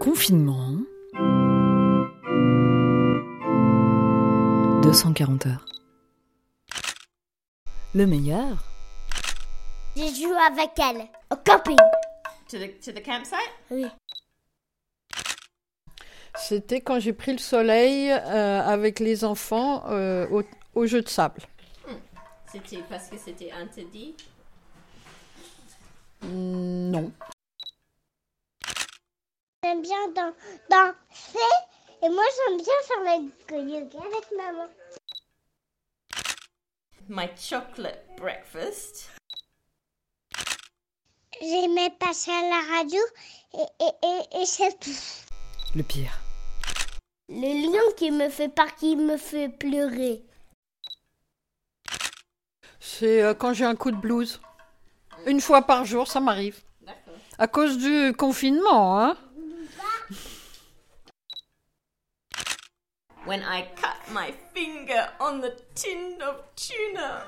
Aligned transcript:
Confinement. 0.00 0.78
240 4.82 5.46
heures. 5.46 5.64
Le 7.94 8.06
meilleur 8.06 8.56
J'ai 9.96 10.14
joué 10.14 10.36
avec 10.50 10.70
elle 10.78 11.08
au 11.32 11.36
camping. 11.44 11.76
To 12.50 12.58
the 12.58 12.80
to 12.80 12.92
the 12.92 13.02
campsite? 13.02 13.38
Oui. 13.70 13.86
C'était 16.36 16.80
quand 16.80 17.00
j'ai 17.00 17.12
pris 17.12 17.32
le 17.32 17.38
soleil 17.38 18.10
euh, 18.12 18.60
avec 18.62 19.00
les 19.00 19.24
enfants 19.24 19.84
euh, 19.88 20.26
au, 20.30 20.42
au 20.74 20.86
jeu 20.86 21.02
de 21.02 21.08
sable. 21.08 21.42
C'était 22.50 22.82
parce 22.88 23.08
que 23.08 23.18
c'était 23.18 23.50
interdit? 23.52 24.14
Non. 26.22 27.12
J'aime 29.68 29.82
bien 29.82 30.08
dan- 30.14 30.32
danser 30.70 31.54
et 32.02 32.08
moi 32.08 32.24
j'aime 32.36 32.56
bien 32.56 32.72
faire 32.86 33.02
le 33.50 33.70
yoga 33.70 33.98
avec 33.98 34.26
maman. 34.34 34.66
My 37.06 37.28
chocolate 37.36 38.02
breakfast. 38.16 39.10
J'aimais 41.38 41.90
passer 42.00 42.30
à 42.30 42.48
la 42.48 42.76
radio 42.78 43.00
et, 43.52 43.84
et, 43.84 44.06
et, 44.06 44.40
et 44.40 44.46
c'est 44.46 44.80
tout. 44.80 44.90
Le 45.74 45.82
pire. 45.82 46.18
Le 47.28 47.66
lion 47.66 47.94
qui 47.94 48.10
me 48.10 48.30
fait 48.30 48.48
par 48.48 48.74
qui 48.74 48.96
me 48.96 49.18
fait 49.18 49.50
pleurer. 49.50 50.24
C'est 52.80 53.22
euh, 53.22 53.34
quand 53.34 53.52
j'ai 53.52 53.66
un 53.66 53.76
coup 53.76 53.90
de 53.90 53.96
blues. 53.96 54.40
Une 55.26 55.42
fois 55.42 55.60
par 55.60 55.84
jour, 55.84 56.08
ça 56.08 56.20
m'arrive. 56.20 56.58
D'accord. 56.80 57.14
À 57.36 57.48
cause 57.48 57.76
du 57.76 58.14
confinement, 58.16 58.98
hein 58.98 59.18
When 63.28 63.42
I 63.42 63.66
cut 63.76 64.10
my 64.14 64.32
finger 64.54 65.06
on 65.20 65.42
the 65.42 65.52
tin 65.74 66.16
of 66.22 66.36
tuna. 66.56 67.26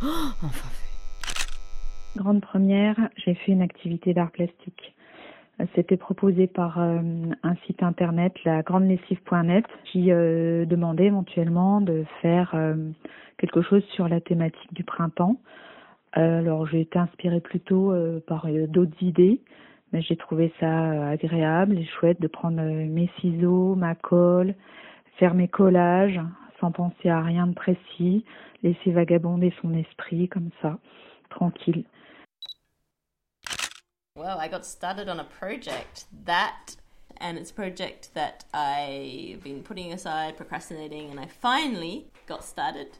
Enfin 0.42 0.70
fait. 0.70 2.16
Grande 2.16 2.40
première, 2.40 2.96
j'ai 3.18 3.34
fait 3.34 3.52
une 3.52 3.60
activité 3.60 4.14
d'art 4.14 4.30
plastique. 4.30 4.94
C'était 5.74 5.98
proposé 5.98 6.46
par 6.46 6.80
euh, 6.80 7.00
un 7.42 7.54
site 7.66 7.82
internet, 7.82 8.32
la 8.46 8.62
grandelessive.net, 8.62 9.66
qui 9.84 10.10
euh, 10.10 10.64
demandait 10.64 11.08
éventuellement 11.08 11.82
de 11.82 12.06
faire 12.22 12.52
euh, 12.54 12.74
quelque 13.36 13.60
chose 13.60 13.84
sur 13.94 14.08
la 14.08 14.22
thématique 14.22 14.72
du 14.72 14.84
printemps. 14.84 15.36
Alors 16.12 16.66
j'ai 16.66 16.80
été 16.80 16.98
inspirée 16.98 17.40
plutôt 17.40 17.92
par 18.26 18.46
d'autres 18.68 19.02
idées, 19.02 19.40
mais 19.92 20.00
j'ai 20.00 20.16
trouvé 20.16 20.50
ça 20.60 21.08
agréable 21.08 21.76
et 21.76 21.84
chouette 21.84 22.20
de 22.20 22.28
prendre 22.28 22.62
mes 22.62 23.10
ciseaux, 23.20 23.74
ma 23.74 23.96
colle, 23.96 24.54
faire 25.18 25.34
mes 25.34 25.48
collages 25.48 26.20
sans 26.60 26.72
penser 26.72 27.08
à 27.08 27.22
rien 27.22 27.46
de 27.46 27.54
précis, 27.54 28.24
laisser 28.62 28.92
vagabonder 28.92 29.52
son 29.60 29.74
esprit 29.74 30.28
comme 30.28 30.50
ça, 30.62 30.78
tranquille. 31.30 31.84
Well, 34.16 34.38
I 34.38 34.48
got 34.48 34.64
started 34.64 35.08
on 35.08 35.18
a 35.18 35.24
project 35.24 36.06
that, 36.24 36.76
and 37.20 37.36
it's 37.36 37.50
a 37.50 37.54
project 37.54 38.14
that 38.14 38.44
I've 38.54 39.42
been 39.42 39.62
putting 39.64 39.92
aside, 39.92 40.36
procrastinating, 40.36 41.10
and 41.10 41.18
I 41.18 41.26
finally 41.26 42.06
got 42.26 42.44
started. 42.44 42.98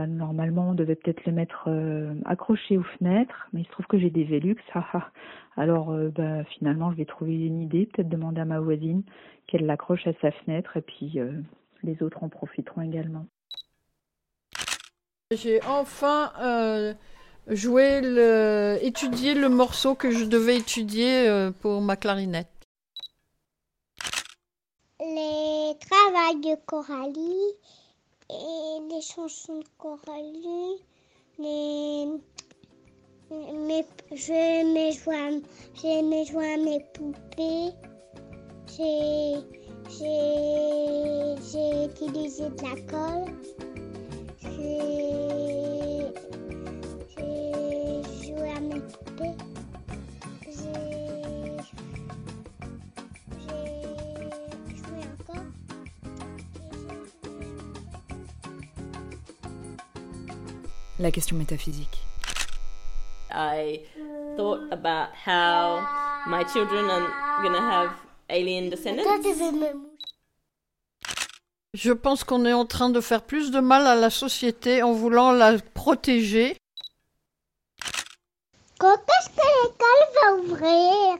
Ben, 0.00 0.06
normalement, 0.06 0.70
on 0.70 0.74
devait 0.74 0.94
peut-être 0.94 1.26
le 1.26 1.32
mettre 1.32 1.64
euh, 1.66 2.14
accroché 2.24 2.78
aux 2.78 2.86
fenêtres, 2.98 3.48
mais 3.52 3.60
il 3.60 3.66
se 3.66 3.70
trouve 3.70 3.84
que 3.84 3.98
j'ai 3.98 4.08
des 4.08 4.24
Velux. 4.24 4.56
ah, 4.72 4.86
ah. 4.94 5.10
Alors, 5.58 5.90
euh, 5.90 6.08
ben, 6.08 6.42
finalement, 6.56 6.90
je 6.90 6.96
vais 6.96 7.04
trouver 7.04 7.34
une 7.34 7.60
idée, 7.60 7.84
peut-être 7.84 8.08
demander 8.08 8.40
à 8.40 8.46
ma 8.46 8.60
voisine 8.60 9.02
qu'elle 9.46 9.66
l'accroche 9.66 10.06
à 10.06 10.14
sa 10.22 10.30
fenêtre, 10.30 10.78
et 10.78 10.80
puis 10.80 11.20
euh, 11.20 11.32
les 11.82 12.02
autres 12.02 12.24
en 12.24 12.30
profiteront 12.30 12.80
également. 12.80 13.26
J'ai 15.32 15.62
enfin 15.64 16.32
euh, 16.40 16.94
joué, 17.48 18.00
le, 18.00 18.78
étudié 18.80 19.34
le 19.34 19.50
morceau 19.50 19.94
que 19.94 20.12
je 20.12 20.24
devais 20.24 20.56
étudier 20.56 21.28
euh, 21.28 21.50
pour 21.50 21.82
ma 21.82 21.96
clarinette. 21.96 22.48
Les 24.98 25.74
travails 25.78 26.40
de 26.40 26.56
Coralie 26.64 27.58
et 28.30 28.94
les 28.94 29.00
chansons 29.00 29.58
de 29.58 29.64
Coralie. 29.78 30.82
Les... 31.38 32.06
Je 34.12 34.64
mes 34.72 34.92
jouer, 34.92 36.52
à 36.52 36.56
mes 36.56 36.80
poupées. 36.94 37.72
J'ai, 38.76 39.36
j'ai, 39.88 41.84
utilisé 41.84 42.48
de 42.48 42.62
la 42.62 42.74
colle. 42.90 43.32
J'ai 44.42 45.69
La 61.00 61.10
question 61.10 61.34
métaphysique. 61.34 61.98
I 63.32 63.80
thought 64.36 64.60
about 64.70 65.08
how 65.24 65.80
my 66.26 66.44
children 66.52 66.90
are 66.90 67.42
gonna 67.42 67.58
have 67.58 67.90
alien 68.28 68.68
descendants. 68.68 69.04
Je 71.72 71.92
pense 71.92 72.22
qu'on 72.22 72.44
est 72.44 72.52
en 72.52 72.66
train 72.66 72.90
de 72.90 73.00
faire 73.00 73.22
plus 73.22 73.50
de 73.50 73.60
mal 73.60 73.86
à 73.86 73.94
la 73.94 74.10
société 74.10 74.82
en 74.82 74.92
voulant 74.92 75.32
la 75.32 75.56
protéger. 75.72 76.58
Quand 78.78 78.96
est-ce 78.96 79.30
que 79.30 79.46
l'école 79.62 80.04
va 80.20 80.34
ouvrir 80.42 81.18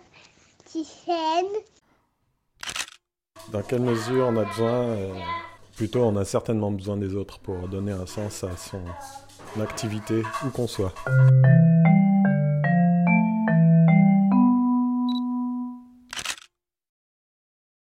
Ticène 0.67 1.63
Dans 3.51 3.63
quelle 3.63 3.81
mesure 3.81 4.27
on 4.27 4.37
a 4.37 4.45
besoin, 4.45 4.89
euh, 4.89 5.15
plutôt 5.75 6.03
on 6.03 6.17
a 6.17 6.27
certainement 6.27 6.71
besoin 6.71 6.99
des 6.99 7.15
autres 7.15 7.39
pour 7.39 7.67
donner 7.67 7.93
un 7.93 8.07
sens 8.07 8.45
à 8.45 8.55
son 8.59 8.83
activité 9.59 10.23
où 10.45 10.51
qu'on 10.51 10.67
soit. 10.67 10.93